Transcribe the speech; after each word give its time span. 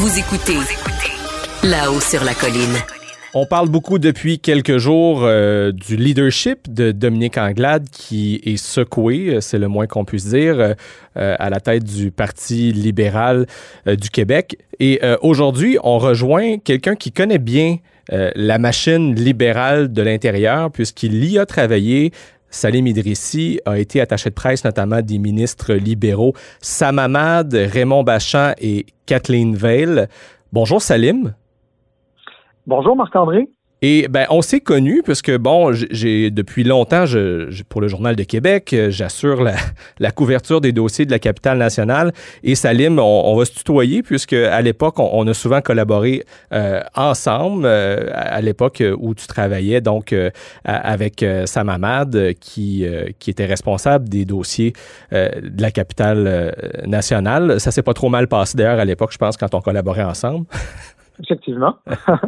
Vous 0.00 0.16
écoutez 0.16 0.58
là-haut 1.64 1.98
sur 1.98 2.22
la 2.22 2.32
colline. 2.32 2.76
On 3.34 3.46
parle 3.46 3.68
beaucoup 3.68 3.98
depuis 3.98 4.38
quelques 4.38 4.78
jours 4.78 5.22
euh, 5.24 5.72
du 5.72 5.96
leadership 5.96 6.72
de 6.72 6.92
Dominique 6.92 7.36
Anglade 7.36 7.88
qui 7.90 8.40
est 8.44 8.58
secoué, 8.58 9.34
euh, 9.34 9.40
c'est 9.40 9.58
le 9.58 9.66
moins 9.66 9.88
qu'on 9.88 10.04
puisse 10.04 10.26
dire, 10.26 10.60
euh, 10.60 10.74
à 11.16 11.50
la 11.50 11.58
tête 11.58 11.82
du 11.82 12.12
Parti 12.12 12.70
libéral 12.70 13.46
du 13.86 14.08
Québec. 14.08 14.58
Et 14.78 15.00
aujourd'hui, 15.20 15.78
on 15.82 15.98
rejoint 15.98 16.58
quelqu'un 16.58 16.94
qui 16.94 17.10
connaît 17.10 17.38
bien 17.38 17.78
la 18.08 18.58
machine 18.58 19.16
libérale 19.16 19.92
de 19.92 20.02
l'intérieur 20.02 20.70
puisqu'il 20.70 21.24
y 21.24 21.40
a 21.40 21.44
travaillé. 21.44 22.12
Salim 22.50 22.86
Idrissi 22.86 23.60
a 23.64 23.78
été 23.78 24.00
attaché 24.00 24.30
de 24.30 24.34
presse 24.34 24.64
notamment 24.64 25.02
des 25.02 25.18
ministres 25.18 25.74
libéraux 25.74 26.34
Sam 26.60 26.98
Raymond 27.52 28.04
Bachand 28.04 28.52
et 28.58 28.86
Kathleen 29.06 29.54
Veil. 29.54 30.06
Bonjour 30.52 30.80
Salim. 30.80 31.34
Bonjour 32.66 32.96
Marc-André. 32.96 33.48
Et 33.80 34.08
ben, 34.08 34.26
on 34.30 34.42
s'est 34.42 34.60
connus 34.60 35.02
puisque, 35.04 35.34
bon, 35.36 35.72
j'ai 35.72 36.32
depuis 36.32 36.64
longtemps, 36.64 37.06
je, 37.06 37.62
pour 37.68 37.80
le 37.80 37.86
Journal 37.86 38.16
de 38.16 38.24
Québec, 38.24 38.72
euh, 38.72 38.90
j'assure 38.90 39.44
la, 39.98 40.10
couverture 40.10 40.60
des 40.60 40.72
dossiers 40.72 41.06
de 41.06 41.12
la 41.12 41.20
capitale 41.20 41.58
nationale. 41.58 42.12
Et 42.42 42.56
Salim, 42.56 42.98
on, 42.98 43.36
va 43.36 43.44
se 43.44 43.52
tutoyer 43.52 44.02
puisque 44.02 44.32
à 44.32 44.60
l'époque, 44.62 44.98
on, 44.98 45.26
a 45.28 45.34
souvent 45.34 45.60
collaboré 45.60 46.24
euh, 46.52 46.80
ensemble, 46.96 47.66
euh, 47.66 48.10
à 48.12 48.40
l'époque 48.40 48.82
où 48.98 49.14
tu 49.14 49.28
travaillais 49.28 49.80
donc 49.80 50.14
avec 50.64 51.24
Sam 51.44 51.68
Ahmad, 51.68 52.34
qui, 52.40 52.84
qui 53.18 53.30
était 53.30 53.46
responsable 53.46 54.08
des 54.08 54.24
dossiers 54.24 54.72
de 55.12 55.62
la 55.62 55.70
capitale 55.70 56.54
nationale. 56.86 57.60
Ça 57.60 57.70
s'est 57.70 57.82
pas 57.82 57.94
trop 57.94 58.08
mal 58.08 58.26
passé 58.26 58.56
d'ailleurs 58.56 58.80
à 58.80 58.84
l'époque, 58.84 59.12
je 59.12 59.18
pense, 59.18 59.36
quand 59.36 59.54
on 59.54 59.60
collaborait 59.60 60.04
ensemble. 60.04 60.46
Effectivement. 61.22 61.76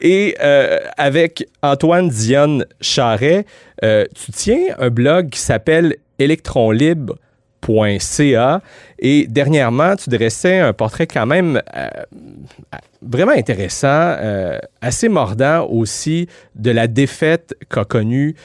Et 0.00 0.34
euh, 0.42 0.78
avec 0.96 1.46
Antoine 1.62 2.08
Dionne 2.08 2.64
Charret, 2.80 3.44
euh, 3.82 4.06
tu 4.14 4.32
tiens 4.32 4.74
un 4.78 4.88
blog 4.90 5.28
qui 5.30 5.40
s'appelle 5.40 5.96
électronlibre.ca 6.18 8.60
et 8.98 9.26
dernièrement, 9.26 9.96
tu 9.96 10.10
dressais 10.10 10.58
un 10.58 10.74
portrait 10.74 11.06
quand 11.06 11.24
même 11.24 11.62
euh, 11.74 11.88
vraiment 13.00 13.32
intéressant, 13.32 14.14
assez 14.82 15.08
mordant 15.08 15.66
aussi 15.66 16.28
de 16.54 16.70
la 16.70 16.86
défaite 16.86 17.54
qu'a 17.70 17.86
connue 17.86 18.36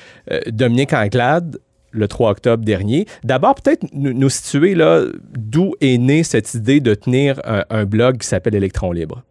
Dominique 0.47 0.93
Anglade 0.93 1.59
le 1.91 2.07
3 2.07 2.31
octobre 2.31 2.63
dernier. 2.63 3.07
D'abord, 3.23 3.55
peut-être 3.55 3.85
nous, 3.93 4.29
situer 4.29 4.75
là 4.75 5.03
d'où 5.37 5.73
est 5.81 5.97
née 5.97 6.23
cette 6.23 6.53
idée 6.53 6.79
de 6.79 6.93
tenir 6.93 7.41
un, 7.43 7.65
un 7.69 7.83
blog 7.85 8.19
qui 8.19 8.27
s'appelle 8.27 8.55
Électron 8.55 8.93
Libre. 8.93 9.23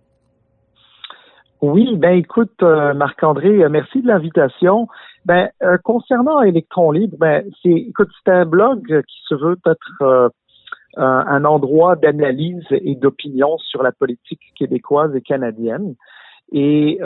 Oui, 1.61 1.97
ben 1.97 2.17
écoute, 2.17 2.63
euh, 2.63 2.95
Marc-André, 2.95 3.65
euh, 3.65 3.69
merci 3.69 4.01
de 4.01 4.07
l'invitation. 4.07 4.87
Ben, 5.25 5.51
euh, 5.63 5.77
concernant 5.83 6.41
Electron 6.41 6.93
Libre, 6.93 7.17
ben 7.19 7.45
c'est 7.63 7.71
écoute, 7.71 8.11
c'est 8.25 8.31
un 8.31 8.45
blog 8.45 9.03
qui 9.03 9.19
se 9.29 9.35
veut 9.35 9.57
être 9.67 10.33
un 10.97 11.45
endroit 11.45 11.95
d'analyse 11.97 12.65
et 12.71 12.97
d'opinion 12.97 13.57
sur 13.59 13.83
la 13.83 13.93
politique 13.93 14.41
québécoise 14.57 15.15
et 15.15 15.21
canadienne. 15.21 15.95
Et 16.51 16.99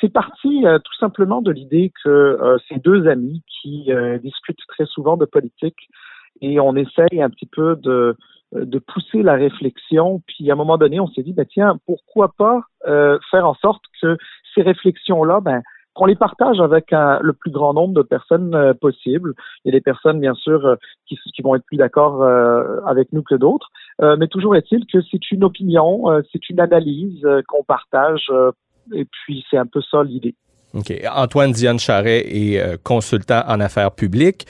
c'est 0.00 0.12
parti 0.12 0.62
tout 0.62 0.94
simplement 0.98 1.40
de 1.40 1.50
l'idée 1.50 1.92
que 2.02 2.58
ces 2.68 2.78
deux 2.80 3.06
amis 3.06 3.42
qui 3.46 3.90
discutent 4.20 4.66
très 4.68 4.84
souvent 4.84 5.16
de 5.16 5.24
politique 5.24 5.88
et 6.42 6.60
on 6.60 6.76
essaye 6.76 7.22
un 7.22 7.30
petit 7.30 7.48
peu 7.50 7.76
de 7.76 8.16
de 8.54 8.78
pousser 8.78 9.22
la 9.22 9.34
réflexion. 9.34 10.22
Puis 10.26 10.50
à 10.50 10.54
un 10.54 10.56
moment 10.56 10.78
donné, 10.78 11.00
on 11.00 11.08
s'est 11.08 11.22
dit, 11.22 11.32
ben, 11.32 11.46
tiens, 11.46 11.78
pourquoi 11.86 12.32
pas 12.36 12.62
euh, 12.86 13.18
faire 13.30 13.46
en 13.46 13.54
sorte 13.54 13.82
que 14.00 14.16
ces 14.54 14.62
réflexions-là, 14.62 15.40
ben, 15.40 15.62
qu'on 15.94 16.06
les 16.06 16.16
partage 16.16 16.60
avec 16.60 16.86
le 16.90 17.32
plus 17.32 17.52
grand 17.52 17.72
nombre 17.72 17.94
de 17.94 18.02
personnes 18.02 18.54
euh, 18.54 18.74
possible. 18.74 19.34
Il 19.64 19.68
y 19.68 19.74
a 19.74 19.78
des 19.78 19.82
personnes, 19.82 20.20
bien 20.20 20.34
sûr, 20.34 20.76
qui, 21.06 21.16
qui, 21.34 21.42
vont 21.42 21.54
être 21.54 21.64
plus 21.64 21.76
d'accord 21.76 22.24
avec 22.86 23.12
nous 23.12 23.22
que 23.22 23.36
d'autres, 23.36 23.70
mais 24.00 24.26
toujours 24.26 24.56
est-il 24.56 24.86
que 24.86 25.00
c'est 25.02 25.30
une 25.30 25.44
opinion, 25.44 26.06
c'est 26.32 26.50
une 26.50 26.58
analyse 26.58 27.24
qu'on 27.46 27.62
partage, 27.62 28.30
et 28.92 29.04
puis 29.04 29.44
c'est 29.50 29.56
un 29.56 29.66
peu 29.66 29.80
ça 29.82 30.02
l'idée. 30.02 30.34
OK. 30.74 30.92
Antoine 31.14 31.52
Diane 31.52 31.78
Charret 31.78 32.24
est 32.26 32.82
consultant 32.82 33.42
en 33.46 33.60
affaires 33.60 33.92
publiques. 33.92 34.46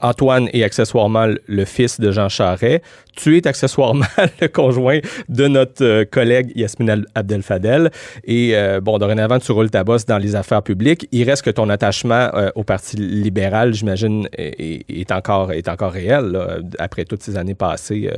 Antoine 0.00 0.48
est 0.52 0.62
accessoirement 0.62 1.26
le 1.46 1.64
fils 1.64 2.00
de 2.00 2.10
Jean 2.10 2.28
Charret. 2.28 2.82
Tu 3.16 3.36
es 3.36 3.46
accessoirement 3.46 4.04
le 4.40 4.48
conjoint 4.48 4.98
de 5.28 5.46
notre 5.48 5.84
euh, 5.84 6.04
collègue 6.04 6.52
Yasmine 6.54 7.04
Abdel-Fadel. 7.14 7.90
Et 8.24 8.56
euh, 8.56 8.80
bon, 8.80 8.98
dorénavant, 8.98 9.38
tu 9.38 9.52
roules 9.52 9.70
ta 9.70 9.84
bosse 9.84 10.06
dans 10.06 10.18
les 10.18 10.36
affaires 10.36 10.62
publiques. 10.62 11.08
Il 11.12 11.28
reste 11.28 11.44
que 11.44 11.50
ton 11.50 11.68
attachement 11.68 12.30
euh, 12.34 12.50
au 12.54 12.64
Parti 12.64 12.96
libéral, 12.96 13.74
j'imagine, 13.74 14.28
est, 14.32 15.12
encore, 15.12 15.52
est 15.52 15.68
encore 15.68 15.92
réel, 15.92 16.36
après 16.78 17.04
toutes 17.04 17.22
ces 17.22 17.36
années 17.36 17.54
passées 17.54 18.10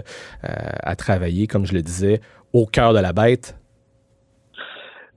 à 0.42 0.96
travailler, 0.96 1.46
comme 1.46 1.66
je 1.66 1.74
le 1.74 1.82
disais, 1.82 2.20
au 2.52 2.66
cœur 2.66 2.94
de 2.94 3.00
la 3.00 3.12
bête. 3.12 3.56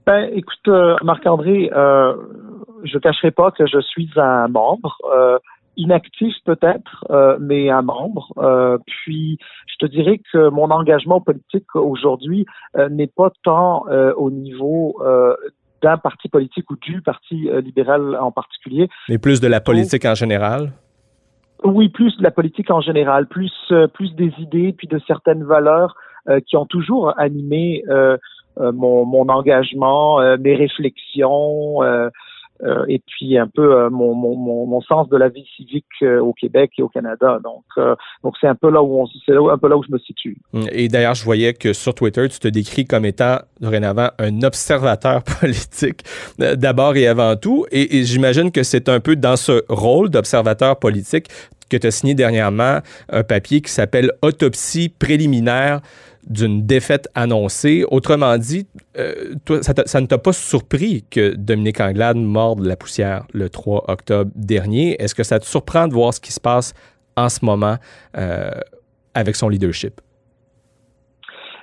Ben, 0.06 0.28
écoute, 0.34 0.68
Marc-André, 1.02 1.70
je 1.72 2.94
ne 2.94 2.98
cacherai 2.98 3.30
pas 3.30 3.50
que 3.50 3.66
je 3.66 3.80
suis 3.80 4.10
un 4.16 4.48
membre 4.48 4.98
inactif 5.76 6.34
peut-être, 6.44 7.04
euh, 7.10 7.36
mais 7.40 7.70
un 7.70 7.82
membre. 7.82 8.32
Euh, 8.38 8.78
puis, 8.86 9.38
je 9.66 9.86
te 9.86 9.90
dirais 9.90 10.20
que 10.32 10.48
mon 10.50 10.70
engagement 10.70 11.20
politique 11.20 11.74
aujourd'hui 11.74 12.46
euh, 12.76 12.88
n'est 12.88 13.06
pas 13.06 13.30
tant 13.42 13.84
au 14.16 14.30
niveau 14.30 15.00
d'un 15.82 15.96
parti 15.96 16.28
politique 16.28 16.70
ou 16.70 16.76
du 16.76 17.02
parti 17.02 17.48
libéral 17.64 18.16
en 18.20 18.30
particulier. 18.30 18.88
Mais 19.08 19.18
plus 19.18 19.40
de 19.40 19.48
la 19.48 19.60
politique 19.60 20.04
en 20.04 20.14
général? 20.14 20.72
Oui, 21.64 21.88
plus 21.88 22.16
de 22.18 22.22
la 22.22 22.30
politique 22.30 22.70
en 22.70 22.80
général, 22.80 23.26
plus 23.26 23.52
plus 23.94 24.14
des 24.14 24.32
idées, 24.38 24.74
puis 24.76 24.86
de 24.86 25.00
certaines 25.06 25.44
valeurs 25.44 25.96
qui 26.46 26.56
ont 26.56 26.66
toujours 26.66 27.18
animé 27.18 27.84
mon, 28.58 29.04
mon 29.04 29.28
engagement, 29.28 30.20
mes 30.38 30.54
réflexions. 30.54 31.80
Euh, 32.64 32.84
et 32.88 33.00
puis 33.00 33.36
un 33.36 33.48
peu 33.48 33.76
euh, 33.76 33.90
mon, 33.90 34.14
mon, 34.14 34.36
mon, 34.36 34.80
sens 34.82 35.08
de 35.08 35.16
la 35.16 35.28
vie 35.28 35.44
civique 35.56 35.84
euh, 36.02 36.20
au 36.20 36.32
Québec 36.32 36.70
et 36.78 36.82
au 36.82 36.88
Canada. 36.88 37.40
Donc, 37.42 37.64
donc 38.22 38.34
c'est 38.40 38.46
un 38.46 38.54
peu 38.54 38.70
là 38.70 38.80
où 38.82 39.00
on, 39.00 39.06
c'est 39.26 39.34
un 39.34 39.58
peu 39.58 39.68
là 39.68 39.76
où 39.76 39.82
je 39.82 39.90
me 39.90 39.98
situe. 39.98 40.38
Hum, 40.52 40.66
et 40.70 40.86
d'ailleurs, 40.86 41.14
je 41.14 41.24
voyais 41.24 41.54
que 41.54 41.72
sur 41.72 41.92
Twitter, 41.94 42.28
tu 42.28 42.38
te 42.38 42.46
décris 42.46 42.84
comme 42.84 43.04
étant 43.04 43.38
dorénavant 43.60 44.10
un 44.18 44.42
observateur 44.42 45.22
politique 45.40 46.02
d'abord 46.38 46.94
et 46.94 47.08
avant 47.08 47.34
tout. 47.34 47.66
Et, 47.72 47.98
et 47.98 48.04
j'imagine 48.04 48.52
que 48.52 48.62
c'est 48.62 48.88
un 48.88 49.00
peu 49.00 49.16
dans 49.16 49.36
ce 49.36 49.64
rôle 49.68 50.08
d'observateur 50.08 50.78
politique 50.78 51.26
que 51.68 51.76
tu 51.76 51.86
as 51.86 51.90
signé 51.90 52.14
dernièrement 52.14 52.78
un 53.08 53.24
papier 53.24 53.60
qui 53.60 53.72
s'appelle 53.72 54.12
Autopsie 54.20 54.90
préliminaire 54.90 55.80
d'une 56.28 56.66
défaite 56.66 57.08
annoncée. 57.14 57.84
Autrement 57.90 58.36
dit, 58.38 58.66
euh, 58.98 59.34
ça, 59.62 60.00
ne 60.00 60.06
t'a 60.06 60.18
pas 60.18 60.32
surpris 60.32 61.04
que 61.10 61.34
Dominique 61.34 61.80
Anglade 61.80 62.16
morde 62.16 62.64
la 62.64 62.76
poussière 62.76 63.24
le 63.32 63.48
3 63.48 63.84
octobre 63.88 64.30
dernier? 64.34 65.00
Est-ce 65.02 65.14
que 65.14 65.22
ça 65.22 65.38
te 65.38 65.44
surprend 65.44 65.88
de 65.88 65.94
voir 65.94 66.14
ce 66.14 66.20
qui 66.20 66.32
se 66.32 66.40
passe 66.40 66.74
en 67.16 67.28
ce 67.28 67.44
moment 67.44 67.76
euh, 68.16 68.50
avec 69.14 69.36
son 69.36 69.48
leadership? 69.48 70.00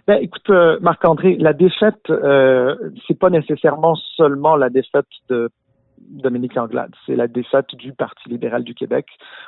Ben, 0.08 0.20
écoute, 0.22 0.50
euh, 0.50 0.78
Marc-André, 0.82 1.38
la 1.40 1.54
défaite, 1.54 2.02
c'est 3.08 3.20
pas 3.20 3.30
nécessairement 3.30 3.96
seulement 4.18 4.56
la 4.56 4.70
défaite 4.70 5.06
de 5.30 5.50
Dominique 6.10 6.58
Anglade. 6.58 6.92
C'est 7.06 7.16
la 7.16 7.28
défaite 7.28 7.76
du 7.76 7.94
Parti 7.94 8.30
libéral 8.30 8.64
du 8.64 8.74
Québec. 8.74 9.06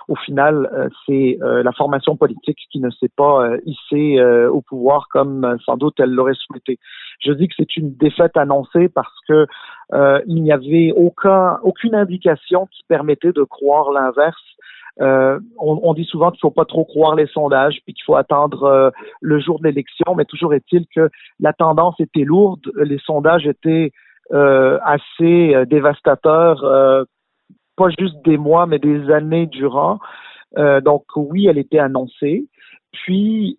Au 0.08 0.16
final, 0.16 0.70
euh, 0.74 0.90
c'est 1.06 1.38
euh, 1.42 1.64
la 1.64 1.72
formation 1.72 2.16
politique 2.16 2.60
qui 2.72 2.80
ne 2.80 2.90
s'est 2.92 3.12
pas 3.16 3.46
euh, 3.46 3.58
hissée 3.66 4.22
au 4.22 4.62
pouvoir 4.62 5.08
comme 5.10 5.58
sans 5.66 5.78
doute 5.78 6.00
elle 6.00 6.12
l'aurait 6.12 6.36
souhaité. 6.36 6.80
Je 7.20 7.32
dis 7.32 7.48
que 7.48 7.54
c'est 7.58 7.78
une 7.78 7.96
défaite 7.96 8.38
annoncée 8.38 8.90
parce 8.90 9.14
que 9.28 9.46
il 10.26 10.42
n'y 10.42 10.52
avait 10.54 10.94
aucun, 10.96 11.58
aucune 11.64 11.96
indication 11.96 12.68
qui 12.68 12.84
permettait 12.88 13.34
de 13.34 13.44
croire 13.44 13.92
l'inverse. 13.92 14.42
on, 15.00 15.94
dit 15.94 16.06
souvent 16.06 16.32
qu'il 16.32 16.40
faut 16.40 16.52
pas 16.52 16.66
trop 16.66 16.86
croire 16.86 17.16
les 17.16 17.28
sondages, 17.28 17.82
puis 17.84 17.94
qu'il 17.94 18.04
faut 18.06 18.16
attendre 18.16 18.94
le 19.20 19.40
jour 19.40 19.60
de 19.60 19.66
l'élection, 19.66 20.16
mais 20.16 20.26
toujours 20.26 20.54
est-il 20.54 20.86
que 20.96 21.10
la 21.42 21.52
tendance 21.52 22.00
était 22.00 22.24
lourde, 22.24 22.72
les 22.78 23.00
sondages 23.00 23.46
étaient 23.46 23.92
assez 24.34 25.56
euh, 25.56 25.66
dévastateur, 25.66 26.64
euh, 26.64 27.04
pas 27.76 27.90
juste 27.98 28.24
des 28.24 28.38
mois, 28.38 28.66
mais 28.66 28.80
des 28.80 29.12
années 29.12 29.48
durant. 29.48 30.00
donc 30.56 31.04
oui, 31.16 31.48
elle 31.48 31.58
était 31.58 31.80
annoncée. 31.80 32.48
Puis 32.92 33.58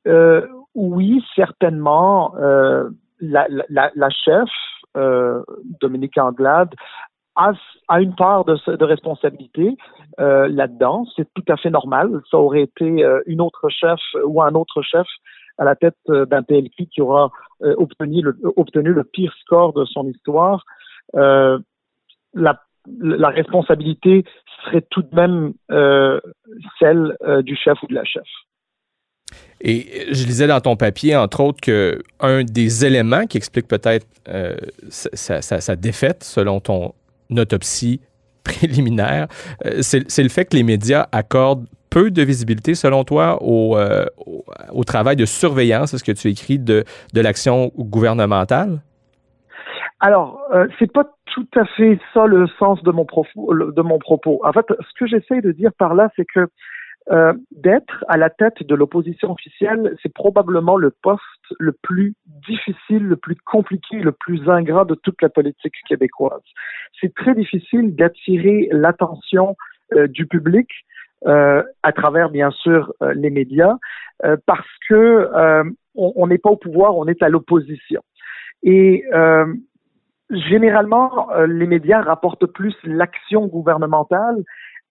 oui, 0.75 1.25
certainement, 1.35 2.35
la, 3.21 3.47
la, 3.49 3.91
la, 3.95 4.11
chef, 4.11 4.49
Dominique 5.81 6.19
Anglade, 6.19 6.75
a, 7.37 8.01
une 8.01 8.15
part 8.15 8.45
de, 8.45 8.85
responsabilité 8.85 9.77
euh, 10.21 10.49
là-dedans. 10.49 11.07
C'est 11.17 11.27
tout 11.35 11.45
à 11.49 11.57
fait 11.57 11.71
normal. 11.71 12.21
Ça 12.31 12.39
aurait 12.39 12.63
été 12.63 13.05
euh, 13.05 13.21
une 13.27 13.41
autre 13.41 13.69
chef 13.69 14.01
ou 14.25 14.43
un 14.43 14.55
autre 14.55 14.83
chef 14.83 15.07
à 15.59 15.65
la 15.65 15.75
tête 15.75 15.97
euh, 16.09 16.27
d'un 16.27 16.43
PLQ 16.43 16.87
qui 16.87 17.01
aura 17.01 17.31
obtenu, 17.77 18.23
le, 18.23 18.37
obtenu 18.57 18.93
le 18.93 19.05
pire 19.05 19.33
score 19.41 19.73
de 19.73 19.85
son 19.85 20.09
histoire. 20.09 20.65
La, 21.15 22.59
responsabilité 23.29 24.25
serait 24.65 24.85
tout 24.91 25.03
de 25.03 25.15
même 25.15 25.53
celle 26.81 27.17
du 27.45 27.55
chef 27.55 27.81
ou 27.85 27.87
de 27.87 27.95
la 27.95 28.05
chef. 28.05 28.27
Et 29.61 30.13
je 30.13 30.27
lisais 30.27 30.49
dans 30.49 30.61
ton 30.61 30.75
papier, 30.75 31.15
entre 31.15 31.41
autres, 31.41 31.61
que 31.61 32.03
un 32.19 32.43
des 32.43 32.85
éléments 32.85 33.27
qui 33.27 33.37
explique 33.37 33.69
peut-être 33.69 34.07
sa, 34.89 35.77
défaite, 35.77 36.25
selon 36.25 36.59
ton 36.59 36.95
autopsie 37.31 38.01
préliminaire, 38.45 39.29
euh, 39.65 39.79
c'est 39.83 40.23
le 40.23 40.29
fait 40.29 40.47
que 40.47 40.57
les 40.57 40.63
médias 40.63 41.07
accordent 41.13 41.67
peu 41.91 42.11
de 42.11 42.23
visibilité, 42.23 42.75
selon 42.75 43.05
toi, 43.05 43.39
au, 43.43 43.77
euh, 43.77 44.07
au, 44.27 44.45
au 44.73 44.85
travail 44.85 45.15
de 45.15 45.27
surveillance, 45.27 45.93
est-ce 45.93 46.05
que 46.05 46.13
tu 46.13 46.29
écris, 46.29 46.59
de, 46.59 46.85
de 47.13 47.21
l'action 47.21 47.71
gouvernementale? 47.77 48.81
Alors, 50.01 50.41
euh, 50.53 50.67
c'est 50.79 50.91
pas 50.91 51.05
tout 51.33 51.47
à 51.55 51.65
fait 51.65 51.99
ça 52.13 52.27
le 52.27 52.49
sens 52.59 52.83
de 52.83 52.91
mon, 52.91 53.05
propos, 53.05 53.55
de 53.55 53.83
mon 53.83 53.99
propos. 53.99 54.41
En 54.45 54.53
fait, 54.53 54.67
ce 54.69 54.99
que 54.99 55.07
j'essaie 55.07 55.41
de 55.41 55.53
dire 55.53 55.71
par 55.79 55.95
là, 55.95 56.11
c'est 56.17 56.25
que 56.25 56.49
euh, 57.11 57.33
d'être 57.53 58.05
à 58.09 58.17
la 58.17 58.29
tête 58.29 58.65
de 58.67 58.75
l'opposition 58.75 59.31
officielle, 59.31 59.97
c'est 60.03 60.13
probablement 60.13 60.77
le 60.77 60.91
poste 61.03 61.23
le 61.59 61.73
plus 61.73 62.15
difficile, 62.49 63.05
le 63.05 63.17
plus 63.17 63.37
compliqué, 63.45 63.99
le 63.99 64.13
plus 64.13 64.49
ingrat 64.49 64.85
de 64.85 64.95
toute 64.95 65.21
la 65.23 65.29
politique 65.29 65.75
québécoise. 65.89 66.43
C'est 67.01 67.15
très 67.15 67.35
difficile 67.35 67.95
d'attirer 67.95 68.69
l'attention 68.71 69.57
euh, 69.95 70.07
du 70.07 70.27
public 70.27 70.69
euh, 71.27 71.63
à 71.83 71.93
travers 71.93 72.31
bien 72.31 72.51
sûr 72.51 72.93
euh, 73.03 73.13
les 73.15 73.31
médias 73.31 73.77
parce 74.47 74.69
que 74.89 75.29
on 75.97 76.27
n'est 76.29 76.39
pas 76.39 76.51
au 76.51 76.57
pouvoir, 76.57 76.97
on 76.97 77.07
est 77.09 77.25
à 77.25 77.29
l'opposition. 77.29 78.03
Et 78.63 79.05
généralement, 80.31 81.29
les 81.45 81.67
médias 81.67 82.01
rapportent 82.03 82.47
plus 82.47 82.77
l'action 82.85 83.49
gouvernementale, 83.49 84.45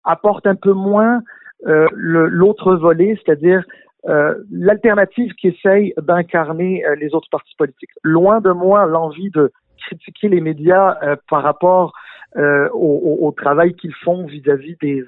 apportent 0.04 0.48
un 0.48 0.56
peu 0.56 0.74
moins 0.74 1.22
l'autre 1.64 2.76
volet, 2.76 3.18
c'est-à-dire 3.24 3.64
l'alternative 4.04 5.34
qui 5.34 5.50
essaye 5.50 5.94
d'incarner 6.02 6.86
euh, 6.86 6.96
les 6.96 7.14
autres 7.14 7.30
partis 7.30 7.56
politiques. 7.58 7.92
Loin 8.04 8.42
de 8.42 8.52
moi 8.52 8.86
l'envie 8.86 9.30
de 9.30 9.52
critiquer 9.78 10.30
les 10.30 10.42
médias 10.42 10.96
par 11.28 11.42
rapport 11.42 11.94
au, 12.36 13.34
travail 13.36 13.74
qu'ils 13.74 13.96
font 13.96 14.28
vis-à-vis 14.28 14.78
des, 14.80 15.04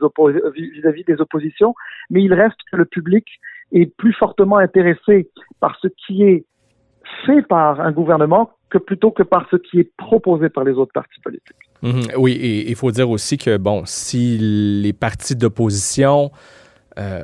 oppositions, 1.20 1.76
mais 2.10 2.24
il 2.24 2.34
reste 2.34 2.58
que 2.72 2.78
le 2.78 2.86
public 2.86 3.26
est 3.72 3.86
plus 3.98 4.14
fortement 4.14 4.58
intéressé 4.58 5.30
par 5.60 5.78
ce 5.80 5.88
qui 6.06 6.24
est 6.24 6.46
fait 7.26 7.44
par 7.44 7.82
un 7.82 7.92
gouvernement 7.92 8.50
que 8.70 8.78
plutôt 8.78 9.12
que 9.12 9.24
par 9.24 9.48
ce 9.52 9.58
qui 9.58 9.80
est 9.80 9.92
proposé 9.98 10.50
par 10.50 10.64
les 10.64 10.74
autres 10.74 10.94
partis 10.94 11.20
politiques. 11.22 11.56
Mhm. 11.84 12.18
oui, 12.18 12.34
et 12.34 12.70
il 12.70 12.76
faut 12.76 12.92
dire 12.92 13.10
aussi 13.10 13.38
que, 13.38 13.58
bon, 13.58 13.84
si 13.86 14.38
les 14.40 14.94
partis 14.94 15.36
d'opposition 15.36 16.32
euh, 16.98 17.24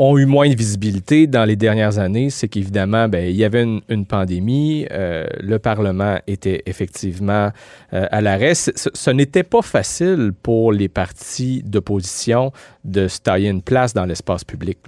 ont 0.00 0.16
eu 0.16 0.24
moins 0.24 0.48
de 0.48 0.56
visibilité 0.56 1.26
dans 1.26 1.44
les 1.44 1.56
dernières 1.56 1.98
années, 1.98 2.30
c'est 2.30 2.48
qu'évidemment, 2.48 3.06
ben, 3.06 3.22
il 3.28 3.36
y 3.36 3.44
avait 3.44 3.62
une, 3.62 4.06
pandémie, 4.06 4.86
euh, 4.90 5.26
le 5.42 5.58
Parlement 5.58 6.16
était 6.26 6.62
effectivement 6.64 7.50
euh, 7.92 8.06
à 8.10 8.22
l'arrêt. 8.22 8.54
Ce, 8.54 9.10
n'était 9.10 9.42
pas 9.42 9.60
facile 9.60 10.32
pour 10.42 10.72
les 10.72 10.88
partis 10.88 11.62
d'opposition 11.62 12.50
de 12.82 13.08
se 13.08 13.20
tailler 13.20 13.50
une 13.50 13.62
place 13.62 13.92
dans 13.92 14.06
l'espace 14.06 14.42
public. 14.42 14.78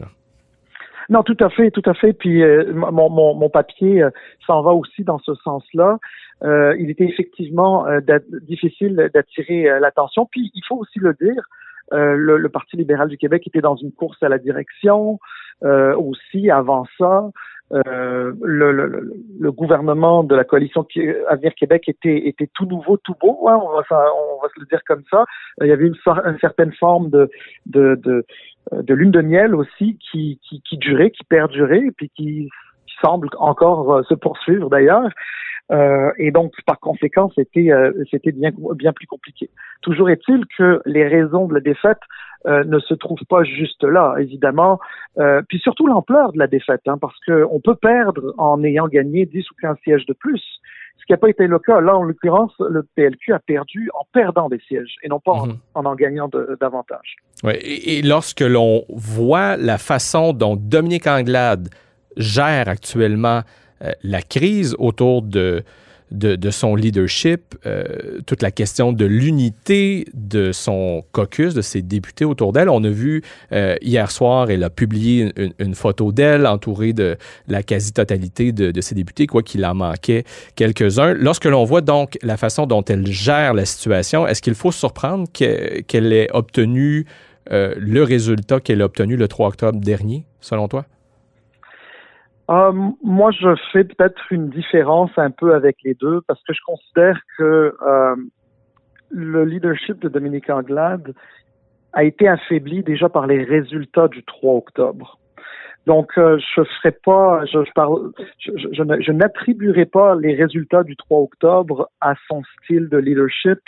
Non, 1.11 1.23
tout 1.23 1.37
à 1.41 1.51
fait, 1.51 1.71
tout 1.71 1.83
à 1.85 1.93
fait. 1.93 2.15
Puis 2.15 2.43
euh, 2.43 2.73
mon, 2.73 3.11
mon, 3.11 3.35
mon, 3.35 3.51
papier 3.51 4.03
s'en 4.47 4.63
va 4.63 4.73
aussi 4.73 5.05
dans 5.05 5.19
ce 5.19 5.35
sens-là. 5.35 5.99
Il 6.79 6.89
était 6.89 7.05
effectivement 7.05 7.85
difficile 8.49 9.11
d'attirer 9.15 9.79
l'attention. 9.79 10.27
Puis 10.31 10.51
il 10.55 10.63
faut 10.67 10.77
aussi 10.77 10.99
le 10.99 11.15
dire, 11.21 11.45
le, 11.91 12.37
le, 12.37 12.49
Parti 12.49 12.77
libéral 12.77 13.09
du 13.09 13.17
Québec 13.19 13.47
était 13.47 13.61
dans 13.61 13.77
une 13.77 13.93
course 13.93 14.23
à 14.23 14.29
la 14.29 14.39
direction 14.39 15.19
aussi 15.63 16.51
avant 16.51 16.85
ça. 16.99 17.31
Euh, 17.73 18.33
le, 18.43 18.71
le, 18.71 19.15
le, 19.41 19.53
gouvernement 19.53 20.25
de 20.25 20.35
la 20.35 20.45
coalition 20.45 20.87
Avenir 21.27 21.55
Québec 21.55 21.89
était, 21.89 22.29
était 22.29 22.49
tout 22.53 22.67
nouveau, 22.67 22.99
tout 22.99 23.15
beau, 23.19 23.49
hein, 23.49 23.59
on, 23.63 23.69
va, 23.69 23.83
on 23.91 24.43
va 24.43 24.49
se 24.55 24.61
le 24.61 24.67
dire 24.67 24.81
comme 24.87 25.03
ça. 25.11 25.25
Il 25.63 25.69
y 25.69 25.73
avait 25.73 25.87
une, 25.87 25.97
une 26.07 26.39
certaine 26.39 26.73
forme 26.75 27.09
de, 27.09 27.31
de, 27.65 27.95
de, 27.95 28.27
de 28.73 28.95
lune 28.95 29.11
de 29.11 29.23
miel 29.23 29.55
aussi 29.55 29.97
qui, 29.99 30.39
qui, 30.47 30.61
qui 30.69 30.77
durait, 30.77 31.11
qui 31.13 31.25
perdurait, 31.25 31.91
puis 31.97 32.11
qui, 32.15 32.51
qui 32.87 32.95
semble 33.03 33.29
encore 33.39 33.95
euh, 33.95 34.03
se 34.03 34.15
poursuivre 34.15 34.69
d'ailleurs. 34.69 35.09
Euh, 35.73 36.11
et 36.19 36.31
donc, 36.31 36.53
par 36.67 36.79
conséquent, 36.81 37.31
c'était 37.35 37.73
euh, 37.73 37.93
c'était 38.11 38.33
bien 38.33 38.51
bien 38.75 38.93
plus 38.93 39.07
compliqué. 39.07 39.49
Toujours 39.81 40.11
est-il 40.11 40.45
que 40.59 40.83
les 40.85 41.07
raisons 41.07 41.47
de 41.47 41.55
la 41.55 41.61
défaite 41.61 42.01
euh, 42.47 42.65
ne 42.65 42.79
se 42.79 42.95
trouvent 42.95 43.25
pas 43.29 43.43
juste 43.45 43.83
là, 43.85 44.17
évidemment. 44.19 44.81
Puis 45.49 45.59
surtout 45.61 45.87
l'ampleur 45.87 46.33
de 46.33 46.39
la 46.39 46.47
défaite, 46.47 46.83
hein, 46.87 46.99
parce 47.01 47.19
qu'on 47.27 47.61
peut 47.61 47.77
perdre 47.77 48.35
en 48.39 48.63
ayant 48.65 48.89
gagné 48.89 49.27
10 49.27 49.51
ou 49.51 49.55
15 49.61 49.77
sièges 49.85 50.07
de 50.07 50.15
plus, 50.15 50.43
ce 50.99 51.07
qui 51.07 51.13
n'a 51.13 51.19
pas 51.19 51.29
été 51.29 51.47
le 51.47 51.59
cas. 51.59 51.81
Là, 51.81 51.97
en 51.97 52.03
l'occurrence, 52.03 52.53
le 52.59 52.83
PLQ 52.97 53.33
a 53.33 53.39
perdu 53.39 53.91
en 53.95 54.07
perdant 54.13 54.49
des 54.49 54.61
sièges 54.67 54.97
et 55.03 55.09
non 55.09 55.21
pas 55.21 55.33
en, 55.33 55.47
mhm. 55.47 55.57
en, 55.75 55.95
gagnant 55.95 56.31
davantage. 56.61 57.17
Ouais, 57.45 57.59
et, 57.59 57.99
et 57.99 58.03
lorsque 58.03 58.41
l'on 58.41 58.85
voit 58.89 59.57
la 59.57 59.79
façon 59.79 60.33
dont 60.33 60.57
Dominique 60.57 61.07
Anglade 61.07 61.69
gère 62.17 62.69
actuellement 62.69 63.43
la 64.03 64.23
crise 64.23 64.77
autour 64.79 65.23
de, 65.23 65.65
de, 66.13 66.51
son 66.51 66.77
leadership, 66.77 67.55
euh, 67.67 68.21
toute 68.27 68.43
la 68.43 68.51
question 68.51 68.93
de 68.93 69.05
l'unité 69.05 70.07
de 70.15 70.53
son 70.53 71.03
caucus, 71.13 71.55
de 71.55 71.63
ses 71.63 71.83
députés 71.83 72.25
autour 72.25 72.53
d'elle. 72.53 72.69
On 72.69 72.85
a 72.85 72.89
vu 72.89 73.23
euh, 73.53 73.77
hier 73.81 74.11
soir, 74.11 74.51
elle 74.51 74.63
a 74.65 74.71
publié 74.71 75.33
une, 75.59 75.75
photo 75.75 76.13
d'elle 76.13 76.47
entourée 76.47 76.93
de 76.93 77.17
la 77.49 77.63
quasi-totalité 77.63 78.53
de, 78.53 78.81
ses 78.81 78.95
députés, 78.95 79.27
quoi 79.27 79.43
qu'il 79.43 79.65
en 79.65 79.75
manquait 79.75 80.25
quelques-uns. 80.55 81.15
Lorsque 81.15 81.47
l'on 81.47 81.65
voit 81.65 81.81
donc 81.81 82.19
la 82.23 82.37
façon 82.37 82.67
dont 82.67 82.85
elle 82.85 83.07
gère 83.07 83.55
la 83.55 83.65
situation, 83.65 84.27
est-ce 84.27 84.43
qu'il 84.43 84.55
faut 84.55 84.73
surprendre 84.73 85.27
qu'elle 85.33 86.13
ait 86.13 86.29
obtenu 86.33 87.07
le 87.51 88.03
résultat 88.03 88.61
qu'elle 88.61 88.83
a 88.83 88.85
obtenu 88.85 89.17
le 89.17 89.29
3 89.29 89.49
octobre 89.49 89.81
dernier, 89.81 90.25
selon 90.41 90.69
toi? 90.69 90.85
Euh, 92.53 92.73
moi, 93.03 93.31
je 93.31 93.55
fais 93.73 93.85
peut-être 93.85 94.31
une 94.31 94.51
différence 94.51 95.11
un 95.17 95.31
peu 95.31 95.55
avec 95.55 95.77
les 95.85 95.95
deux 95.95 96.21
parce 96.29 96.43
que 96.43 96.53
je 96.53 96.61
considère 96.67 97.19
que 97.39 97.75
euh, 97.81 98.17
le 99.11 99.45
leadership 99.47 99.99
de 100.01 100.09
Dominique 100.09 100.51
Anglade 100.51 101.15
a 101.95 102.05
été 102.05 102.29
affaibli 102.29 102.83
déjà 102.83 103.09
par 103.09 103.27
les 103.27 103.43
résultats 103.43 104.09
du 104.09 104.23
3 104.25 104.55
octobre. 104.55 105.19
Donc, 105.87 106.13
euh, 106.19 106.39
je 106.55 106.63
ferai 106.63 106.93
pas, 106.93 107.45
je, 107.47 107.59
parle, 107.75 108.13
je, 108.39 108.53
je 108.71 109.13
n'attribuerai 109.13 109.87
pas 109.87 110.15
les 110.15 110.35
résultats 110.35 110.83
du 110.83 110.95
3 110.97 111.21
octobre 111.21 111.89
à 112.03 112.15
son 112.29 112.43
style 112.59 112.89
de 112.91 112.99
leadership, 112.99 113.61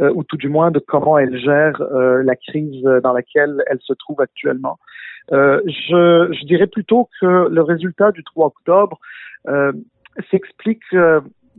euh, 0.00 0.10
ou 0.14 0.24
tout 0.24 0.36
du 0.36 0.48
moins 0.48 0.70
de 0.70 0.78
comment 0.78 1.18
elle 1.18 1.38
gère 1.38 1.80
euh, 1.80 2.22
la 2.22 2.34
crise 2.34 2.82
dans 3.02 3.12
laquelle 3.12 3.62
elle 3.66 3.80
se 3.80 3.92
trouve 3.92 4.20
actuellement. 4.20 4.78
Euh, 5.32 5.60
je, 5.66 6.32
je, 6.32 6.46
dirais 6.46 6.66
plutôt 6.66 7.08
que 7.20 7.48
le 7.48 7.62
résultat 7.62 8.10
du 8.10 8.24
3 8.24 8.46
octobre 8.46 8.98
s'explique 10.30 10.82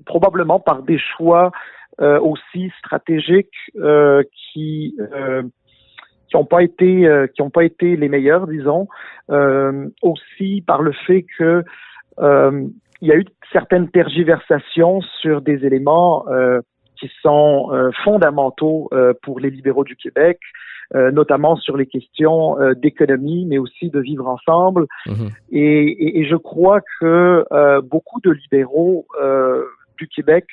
probablement 0.06 0.60
par 0.60 0.84
des 0.84 0.98
choix 0.98 1.52
aussi 2.00 2.72
stratégiques 2.80 3.72
qui 3.74 4.96
qui 6.28 6.38
n'ont 6.38 6.46
pas 6.46 6.64
été 6.64 7.28
qui 7.36 7.42
ont 7.42 7.50
pas 7.50 7.64
été 7.64 7.96
les 7.96 8.10
meilleurs, 8.10 8.48
disons, 8.48 8.88
aussi 10.02 10.64
par 10.66 10.82
le 10.82 10.94
fait 11.06 11.26
que 11.38 11.64
il 13.04 13.10
y 13.10 13.12
a 13.12 13.18
eu 13.18 13.26
certaines 13.52 13.90
tergiversations 13.90 15.02
sur 15.22 15.42
des 15.42 15.66
éléments 15.66 16.26
euh, 16.30 16.62
qui 17.04 17.12
sont 17.22 17.70
euh, 17.72 17.92
fondamentaux 18.04 18.88
euh, 18.94 19.14
pour 19.24 19.40
les 19.40 19.50
libéraux 19.50 19.84
du 19.84 19.98
Québec, 19.98 20.40
euh, 20.96 21.12
notamment 21.12 21.58
sur 21.58 21.76
les 21.76 21.86
questions 21.86 22.56
d'économie, 22.76 23.46
mais 23.46 23.58
aussi 23.58 23.90
de 23.90 24.00
vivre 24.00 24.28
ensemble. 24.28 24.86
Mhm. 25.06 25.30
Et, 25.52 25.60
et, 25.60 26.20
et, 26.20 26.26
je 26.26 26.36
crois 26.36 26.80
que 27.00 27.46
beaucoup 27.82 28.22
de 28.22 28.32
libéraux 28.32 29.06
du 29.98 30.08
Québec, 30.08 30.46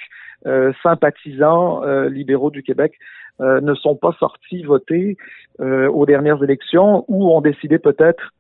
sympathisants 0.83 1.83
libéraux 2.09 2.51
du 2.51 2.63
Québec, 2.63 2.95
ne 3.41 3.75
sont 3.75 3.97
pas 3.97 4.15
sortis 4.19 4.63
voter 4.63 5.17
aux 5.59 6.07
dernières 6.07 6.43
élections 6.43 7.05
ou 7.09 7.31
ont 7.33 7.41
décidé 7.41 7.79
peut-être 7.79 8.33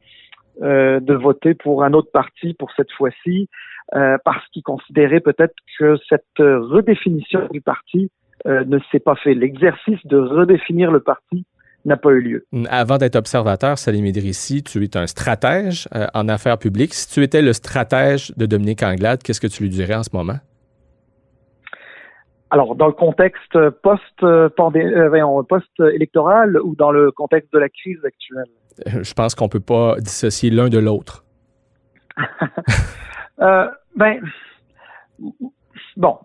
de 0.60 1.14
voter 1.14 1.54
pour 1.54 1.84
un 1.84 1.92
autre 1.92 2.10
parti 2.12 2.54
pour 2.54 2.70
cette 2.76 2.92
fois-ci, 2.92 3.48
euh, 3.94 4.18
parce 4.24 4.46
qu'ils 4.48 4.62
considéraient 4.62 5.20
peut-être 5.20 5.54
que 5.78 5.96
cette 6.08 6.24
redéfinition 6.38 7.48
du 7.50 7.60
parti 7.60 8.10
ne 8.46 8.78
s'est 8.90 9.00
pas 9.00 9.16
fait. 9.16 9.34
L'exercice 9.34 9.98
de 10.06 10.16
redéfinir 10.16 10.90
le 10.90 11.00
parti 11.00 11.44
n'a 11.84 11.96
pas 11.96 12.10
eu 12.10 12.20
lieu. 12.20 12.46
Avant 12.68 12.98
d'être 12.98 13.16
observateur, 13.16 13.78
Salim 13.78 14.04
Idrissi, 14.06 14.62
tu 14.62 14.82
es 14.82 14.96
un 14.96 15.06
stratège 15.06 15.88
en 16.14 16.28
affaires 16.28 16.58
publiques. 16.58 16.94
Si 16.94 17.12
tu 17.12 17.22
étais 17.22 17.42
le 17.42 17.52
stratège 17.52 18.32
de 18.36 18.46
Dominique 18.46 18.82
Anglade, 18.82 19.22
qu'est-ce 19.22 19.40
que 19.40 19.46
tu 19.46 19.64
lui 19.64 19.70
dirais 19.70 19.94
en 19.94 20.02
ce 20.02 20.14
moment? 20.14 20.38
Alors, 22.50 22.74
dans 22.74 22.86
le 22.86 22.92
contexte 22.92 23.58
post-électoral 23.82 26.60
ou 26.62 26.74
dans 26.74 26.90
le 26.90 27.12
contexte 27.12 27.52
de 27.52 27.58
la 27.58 27.68
crise 27.68 28.04
actuelle? 28.04 28.48
Je 28.86 29.12
pense 29.14 29.34
qu'on 29.34 29.46
ne 29.46 29.50
peut 29.50 29.60
pas 29.60 29.96
dissocier 30.00 30.50
l'un 30.50 30.68
de 30.68 30.78
l'autre. 30.78 31.24
euh, 33.40 33.66
ben, 33.96 34.20
bon, 35.96 36.18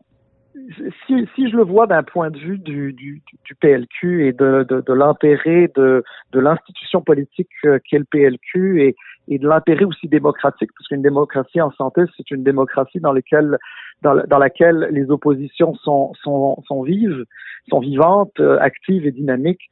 si, 1.08 1.50
je 1.50 1.56
le 1.56 1.64
vois 1.64 1.88
d'un 1.88 2.04
point 2.04 2.30
de 2.30 2.38
vue 2.38 2.58
du, 2.58 3.22
PLQ 3.60 4.28
et 4.28 4.34
de, 4.34 4.66
de, 4.68 4.82
de 4.82 4.94
l'intérêt 4.94 5.72
de, 5.75 6.04
de 6.32 6.40
l'institution 6.40 7.02
politique 7.02 7.50
euh, 7.66 7.80
qu'est 7.90 8.00
le 8.00 8.06
PLQ 8.06 8.82
et, 8.82 8.96
et 9.28 9.40
de 9.40 9.48
l'intérêt 9.48 9.86
aussi 9.86 10.08
démocratique, 10.08 10.70
parce 10.78 10.88
qu'une 10.88 11.02
démocratie 11.02 11.62
en 11.62 11.72
santé, 11.72 12.02
c'est 12.16 12.30
une 12.32 12.44
démocratie 12.44 13.00
dans 13.00 13.14
laquelle, 13.14 13.58
dans, 14.02 14.16
dans, 14.28 14.38
laquelle 14.38 14.90
les 14.92 15.10
oppositions 15.10 15.74
sont, 15.75 16.14
sont, 16.22 16.62
sont 16.68 16.84
vives, 16.84 17.25
sont 17.70 17.80
vivantes, 17.80 18.40
euh, 18.40 18.58
actives 18.60 19.06
et 19.06 19.12
dynamiques. 19.12 19.70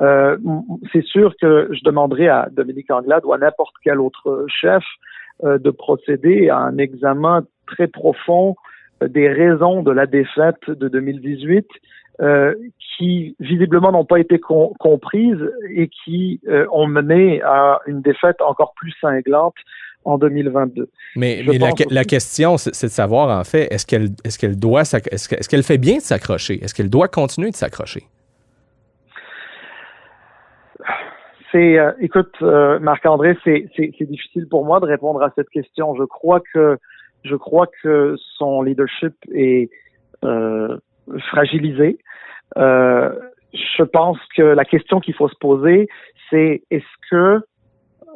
Euh, 0.00 0.36
c'est 0.92 1.04
sûr 1.04 1.34
que 1.40 1.68
je 1.72 1.82
demanderai 1.84 2.28
à 2.28 2.48
Dominique 2.50 2.90
Anglade 2.90 3.24
ou 3.24 3.32
à 3.32 3.38
n'importe 3.38 3.74
quel 3.82 4.00
autre 4.00 4.46
chef 4.48 4.82
euh, 5.44 5.58
de 5.58 5.70
procéder 5.70 6.48
à 6.48 6.58
un 6.58 6.78
examen 6.78 7.44
très 7.66 7.86
profond 7.86 8.56
euh, 9.02 9.08
des 9.08 9.28
raisons 9.28 9.82
de 9.82 9.90
la 9.90 10.06
défaite 10.06 10.68
de 10.68 10.88
2018 10.88 11.66
euh, 12.22 12.54
qui 12.96 13.36
visiblement 13.40 13.92
n'ont 13.92 14.06
pas 14.06 14.18
été 14.18 14.38
comprises 14.38 15.50
et 15.68 15.88
qui 15.88 16.40
euh, 16.48 16.66
ont 16.72 16.86
mené 16.86 17.42
à 17.42 17.80
une 17.86 18.00
défaite 18.00 18.40
encore 18.40 18.72
plus 18.74 18.94
cinglante 19.02 19.56
en 20.06 20.18
2022. 20.18 20.88
Mais, 21.16 21.42
mais 21.46 21.58
la, 21.58 21.70
la, 21.90 22.04
question, 22.04 22.56
c'est 22.56 22.86
de 22.86 22.90
savoir 22.90 23.38
en 23.38 23.44
fait, 23.44 23.66
est-ce 23.72 23.84
qu'elle 23.84 24.10
qu'elle 24.38 24.58
doit 24.58 24.82
est-ce 24.82 25.48
qu'elle 25.48 25.62
fait 25.62 25.78
bien 25.78 25.96
de 25.96 26.02
s'accrocher? 26.02 26.62
Est-ce 26.62 26.74
qu'elle 26.74 26.90
doit 26.90 27.08
continuer 27.08 27.50
de 27.50 27.56
s'accrocher? 27.56 28.04
C'est, 31.52 31.78
euh, 31.78 31.92
écoute, 32.00 32.34
euh, 32.42 32.78
Marc-André, 32.78 33.36
c'est 33.44 33.68
difficile 34.00 34.48
pour 34.48 34.64
moi 34.64 34.80
de 34.80 34.86
répondre 34.86 35.22
à 35.22 35.30
cette 35.34 35.48
question. 35.50 35.94
Je 35.96 36.04
crois 36.04 36.40
que 36.52 36.78
je 37.24 37.34
crois 37.34 37.66
que 37.82 38.14
son 38.38 38.62
leadership 38.62 39.14
est 39.34 39.68
euh, 40.24 40.76
fragilisé. 41.30 41.98
Je 42.56 43.82
pense 43.82 44.18
que 44.36 44.42
la 44.42 44.64
question 44.64 45.00
qu'il 45.00 45.14
faut 45.14 45.28
se 45.28 45.38
poser, 45.40 45.88
c'est 46.30 46.62
est-ce 46.70 47.10
que 47.10 47.40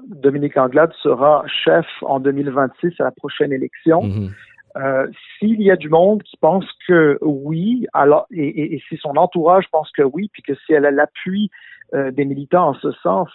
Dominique 0.07 0.57
Anglade 0.57 0.93
sera 1.03 1.45
chef 1.65 1.87
en 2.03 2.21
2026 2.21 3.01
à 3.01 3.05
la 3.05 3.11
prochaine 3.11 3.53
élection? 3.53 4.03
Mm-hmm. 4.03 4.31
Euh, 4.77 5.07
S'il 5.39 5.61
y 5.63 5.71
a 5.71 5.77
du 5.77 5.89
monde 5.89 6.23
qui 6.23 6.37
pense 6.37 6.65
que 6.87 7.19
oui, 7.23 7.87
alors 7.93 8.27
et, 8.31 8.47
et, 8.47 8.75
et, 8.75 8.83
si 8.89 8.97
son 8.99 9.17
entourage 9.17 9.65
pense 9.73 9.91
que 9.91 10.03
oui, 10.03 10.31
puis 10.33 10.43
que 10.43 10.55
si 10.55 10.73
elle 10.73 10.87
a 10.87 10.93
l'appui 10.93 11.51
euh, 11.93 12.13
des 12.13 12.25
militants 12.25 12.69
en 12.69 12.75
ce 12.75 12.93
sens, 12.93 13.29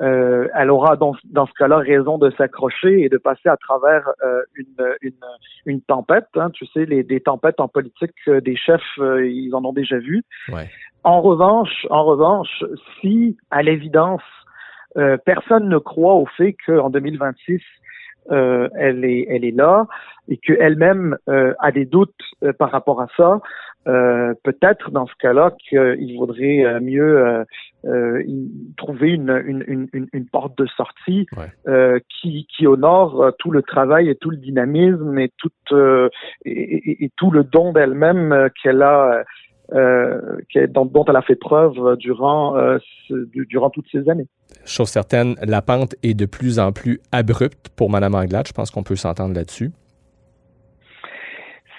euh, 0.00 0.48
elle 0.54 0.70
aura 0.70 0.96
dans, 0.96 1.14
dans 1.24 1.46
ce 1.46 1.52
cas-là 1.52 1.76
raison 1.76 2.18
de 2.18 2.30
s'accrocher 2.32 3.02
et 3.02 3.08
de 3.08 3.16
passer 3.16 3.48
à 3.48 3.56
travers 3.56 4.10
euh, 4.24 4.42
une, 4.56 4.84
une, 5.02 5.12
une, 5.66 5.80
tempête. 5.82 6.26
Hein. 6.34 6.50
Tu 6.50 6.66
sais, 6.66 6.84
les, 6.84 7.04
des 7.04 7.20
tempêtes 7.20 7.60
en 7.60 7.68
politique, 7.68 8.10
euh, 8.26 8.40
des 8.40 8.56
chefs, 8.56 8.82
ils 8.98 9.54
en 9.54 9.64
ont 9.64 9.72
déjà 9.72 9.98
vu. 9.98 10.24
Ouais. 10.48 10.68
En 11.04 11.20
revanche, 11.20 11.86
en 11.90 12.04
revanche, 12.04 12.64
si 13.00 13.36
à 13.50 13.62
l'évidence 13.62 14.22
personne 15.24 15.68
ne 15.68 15.78
croit 15.78 16.14
au 16.14 16.26
fait 16.26 16.56
qu'en 16.66 16.90
2026 16.90 17.60
euh, 18.30 18.68
elle 18.74 19.04
est 19.04 19.26
elle 19.28 19.44
est 19.44 19.54
là 19.54 19.86
et 20.28 20.38
qu'elle-même 20.38 21.18
euh, 21.28 21.52
a 21.58 21.70
des 21.72 21.84
doutes 21.84 22.14
euh, 22.42 22.54
par 22.54 22.70
rapport 22.70 23.02
à 23.02 23.08
ça, 23.18 23.40
peut-être 24.44 24.90
dans 24.92 25.06
ce 25.06 25.12
cas-là 25.18 25.52
qu'il 25.58 26.16
vaudrait 26.16 26.80
mieux 26.80 27.44
trouver 28.78 29.10
une, 29.10 29.42
une, 29.44 29.88
une, 29.92 30.08
une, 30.10 30.26
porte 30.26 30.56
de 30.56 30.64
sortie 30.68 31.26
ouais. 31.36 32.00
qui, 32.08 32.46
qui 32.46 32.66
honore 32.66 33.34
tout 33.38 33.50
le 33.50 33.60
travail 33.60 34.08
et 34.08 34.14
tout 34.14 34.30
le 34.30 34.38
dynamisme 34.38 35.18
et 35.18 35.30
tout 35.36 35.50
et, 35.74 36.08
et, 36.46 37.04
et, 37.04 37.10
tout 37.18 37.30
le 37.30 37.44
don 37.44 37.74
d'elle-même 37.74 38.48
qu'elle 38.62 38.80
a 38.80 39.22
euh, 39.72 40.38
dont, 40.68 40.84
dont, 40.84 41.04
elle 41.08 41.16
a 41.16 41.22
fait 41.22 41.36
preuve 41.36 41.96
durant, 41.96 42.56
euh, 42.56 42.78
durant 43.10 43.70
toutes 43.70 43.86
ces 43.90 44.08
années. 44.08 44.26
Chose 44.64 44.88
certaine, 44.88 45.36
la 45.42 45.62
pente 45.62 45.94
est 46.02 46.14
de 46.14 46.26
plus 46.26 46.58
en 46.58 46.72
plus 46.72 47.00
abrupte 47.12 47.70
pour 47.76 47.90
Mme 47.90 48.14
Anglade. 48.14 48.46
Je 48.46 48.52
pense 48.52 48.70
qu'on 48.70 48.82
peut 48.82 48.96
s'entendre 48.96 49.34
là-dessus. 49.34 49.70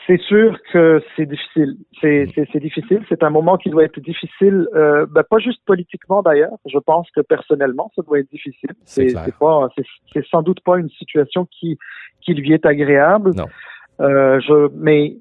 C'est 0.07 0.21
sûr 0.21 0.59
que 0.71 1.01
c'est 1.15 1.25
difficile. 1.25 1.77
C'est 1.99 2.27
mm. 2.37 2.59
difficile. 2.59 3.03
C'est 3.09 3.23
un 3.23 3.31
moment 3.31 3.57
qui 3.57 3.69
doit 3.69 3.83
être 3.83 3.99
difficile, 3.99 4.67
euh, 4.75 5.07
ben 5.09 5.23
pas 5.23 5.39
juste 5.39 5.61
politiquement 5.65 6.21
d'ailleurs. 6.21 6.57
Je 6.67 6.77
pense 6.77 7.09
que 7.11 7.21
personnellement, 7.21 7.91
ça 7.95 8.03
doit 8.03 8.19
être 8.19 8.29
difficile. 8.29 8.69
C'est 8.85 9.09
sans 10.29 10.41
doute 10.43 10.61
pas 10.61 10.77
une 10.77 10.89
situation 10.89 11.45
qui 11.45 11.77
qui 12.21 12.33
lui 12.33 12.53
est 12.53 12.65
agréable. 12.65 13.31
Non. 13.35 13.45
Euh, 14.01 14.39
je, 14.41 14.69
mais 14.75 15.17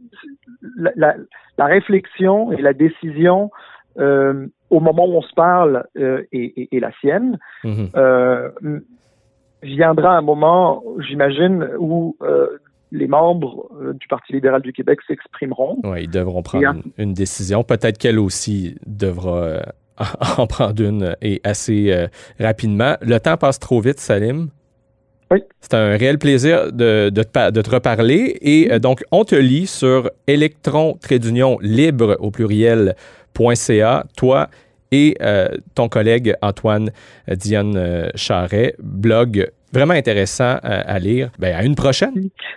la, 0.76 0.92
la, 0.96 1.14
la, 1.58 1.66
réflexion 1.66 2.52
et 2.52 2.60
la 2.60 2.72
décision 2.72 3.50
euh, 3.98 4.46
au 4.70 4.80
moment 4.80 5.06
où 5.06 5.16
on 5.16 5.22
se 5.22 5.34
parle 5.34 5.84
euh, 5.96 6.22
est, 6.32 6.68
est, 6.72 6.80
la 6.80 6.92
sienne. 7.00 7.38
Mm 7.62 7.70
-hmm. 7.72 8.80
viendra 9.62 10.16
un 10.16 10.22
moment, 10.22 10.82
j'imagine, 10.98 11.68
où 11.78 12.16
les 12.92 13.08
membres 13.08 13.54
du 14.00 14.06
Parti 14.08 14.32
libéral 14.32 14.62
du 14.62 14.72
Québec 14.72 14.98
s'exprimeront. 15.06 15.78
Oui, 15.84 16.04
ils 16.04 16.10
devront 16.10 16.42
prendre 16.42 16.82
une, 16.98 17.14
décision. 17.14 17.64
Peut-être 17.64 17.98
qu'elle 17.98 18.18
aussi 18.18 18.76
devra 18.86 19.40
en 20.38 20.46
prendre 20.46 20.80
une 20.90 21.16
et 21.22 21.40
assez 21.44 22.08
rapidement. 22.38 22.94
Le 23.00 23.18
temps 23.18 23.38
passe 23.38 23.58
trop 23.58 23.80
vite, 23.80 24.00
Salim. 24.00 24.48
C'est 25.60 25.74
un 25.74 25.96
réel 25.96 26.18
plaisir 26.18 26.72
de, 26.72 27.10
de, 27.10 27.22
te, 27.22 27.50
de 27.50 27.62
te 27.62 27.70
reparler. 27.70 28.38
Et 28.40 28.72
euh, 28.72 28.78
donc, 28.78 29.02
on 29.10 29.24
te 29.24 29.34
lit 29.34 29.66
sur 29.66 30.10
électron 30.26 30.98
d'union 31.10 31.58
libre 31.60 32.16
au 32.20 32.30
pluriel.ca, 32.30 34.04
toi 34.16 34.48
et 34.92 35.16
euh, 35.22 35.48
ton 35.74 35.88
collègue 35.88 36.34
Antoine 36.40 36.90
euh, 37.28 37.34
Diane 37.34 38.10
Charret, 38.14 38.74
blog 38.78 39.48
vraiment 39.72 39.94
intéressant 39.94 40.56
à, 40.62 40.98
lire. 41.00 41.30
Ben, 41.40 41.52
à 41.52 41.64
une 41.64 41.74
prochaine. 41.74 42.12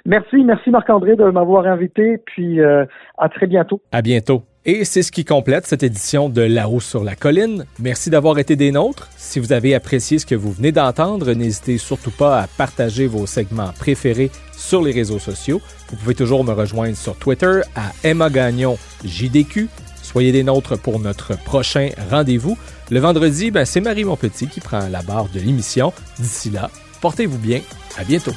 Merci, 0.06 0.44
merci 0.44 0.70
Marc-André 0.70 1.16
de 1.16 1.24
m'avoir 1.24 1.66
invité, 1.66 2.20
puis 2.24 2.60
à 2.62 3.30
très 3.30 3.48
bientôt. 3.48 3.82
À 3.92 4.04
bientôt. 4.04 4.44
Et 4.70 4.84
c'est 4.84 5.02
ce 5.02 5.14
qui 5.14 5.24
complète 5.24 5.66
cette 5.66 5.82
édition 5.82 6.28
de 6.28 6.42
La-haut 6.42 6.82
sur 6.82 7.02
la 7.02 7.16
colline. 7.16 7.66
Merci 7.80 8.10
d'avoir 8.10 8.38
été 8.38 8.58
des 8.58 8.74
nôtres. 8.74 9.08
Si 9.16 9.40
vous 9.40 9.54
avez 9.54 9.74
apprécié 9.74 10.20
ce 10.20 10.26
que 10.26 10.36
vous 10.36 10.52
venez 10.52 10.74
d'entendre, 10.74 11.32
n'hésitez 11.32 11.78
surtout 11.78 12.12
pas 12.12 12.42
à 12.42 12.48
partager 12.48 13.08
vos 13.08 13.26
segments 13.26 13.72
préférés 13.80 14.30
sur 14.52 14.82
les 14.82 14.92
réseaux 14.92 15.20
sociaux. 15.20 15.62
Vous 15.90 15.96
pouvez 15.96 16.16
toujours 16.16 16.44
me 16.44 16.52
rejoindre 16.52 16.98
sur 16.98 17.16
Twitter 17.16 17.62
à 17.78 17.94
Emma 18.04 18.30
Gagnon 18.30 18.78
JDQ. 19.06 19.70
Soyez 20.04 20.34
des 20.34 20.44
nôtres 20.44 20.78
pour 20.78 21.00
notre 21.00 21.42
prochain 21.46 21.92
rendez-vous. 22.12 22.58
Le 22.92 23.00
vendredi, 23.00 23.52
ben, 23.52 23.64
c'est 23.64 23.80
Marie 23.80 24.04
Montpetit 24.04 24.48
qui 24.48 24.60
prend 24.60 24.90
la 24.90 25.02
barre 25.02 25.30
de 25.34 25.40
l'émission. 25.40 25.94
D'ici 26.20 26.50
là, 26.50 26.70
portez-vous 27.00 27.38
bien. 27.38 27.62
À 27.98 28.04
bientôt. 28.04 28.34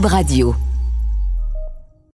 Radio. 0.00 0.54